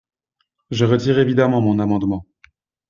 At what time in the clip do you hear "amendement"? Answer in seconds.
1.77-2.25